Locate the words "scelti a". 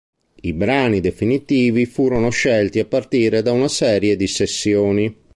2.31-2.85